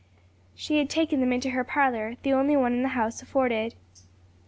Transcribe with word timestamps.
She 0.55 0.79
had 0.79 0.89
taken 0.89 1.19
them 1.19 1.31
into 1.31 1.51
her 1.51 1.63
parlor, 1.63 2.15
the 2.23 2.33
only 2.33 2.57
one 2.57 2.81
the 2.81 2.87
house 2.97 3.21
afforded. 3.21 3.75